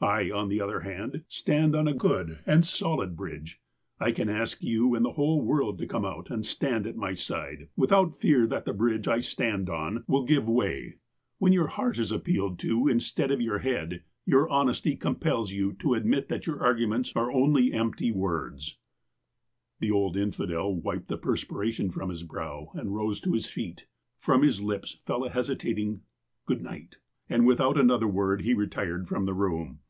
[0.00, 3.60] I, on the other hand, stand on a good and solid bridge.
[3.98, 7.14] I can ask you and the whole world to come out and stand at my
[7.14, 10.66] side without fear that the bridge I stand on will give 26 THE APOSTLE OF
[10.68, 11.40] ALASKA way.
[11.40, 15.94] When your heart is appealed to, instead of your head, your honesty compels you to
[15.94, 18.78] admit that youi argu ments are only emjjty words."
[19.80, 23.88] The old infidel wiped the perspiration from his brow and rose to his feet.
[24.20, 26.02] From his lips fell a hesitating
[26.46, 26.98] "Good night,"
[27.28, 29.80] and without another word he retired from the room.